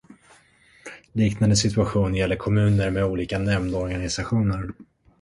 Liknande 1.13 1.55
situation 1.55 2.15
gäller 2.15 2.35
kommuner 2.35 2.89
med 2.89 3.05
olika 3.05 3.39
nämndorganisationer. 3.39 4.73